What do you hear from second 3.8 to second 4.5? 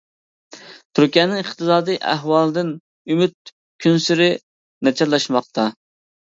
كۈنسېرى